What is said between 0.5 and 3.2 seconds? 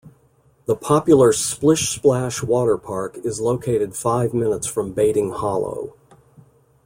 The popular Splish Splash Water Park